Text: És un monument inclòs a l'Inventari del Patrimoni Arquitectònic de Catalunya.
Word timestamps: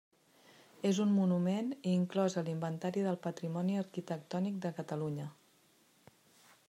És 0.91 1.01
un 1.03 1.11
monument 1.17 1.69
inclòs 1.91 2.37
a 2.37 2.43
l'Inventari 2.47 3.05
del 3.09 3.19
Patrimoni 3.29 3.79
Arquitectònic 3.83 4.59
de 4.65 4.73
Catalunya. 4.81 5.29